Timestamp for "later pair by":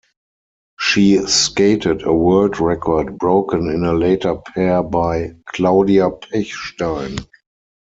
3.93-5.33